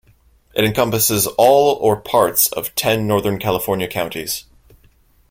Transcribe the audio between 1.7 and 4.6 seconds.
or parts of ten Northern California counties.